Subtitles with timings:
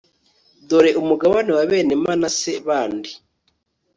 [0.67, 3.11] dore umugabane wa bene manase bandi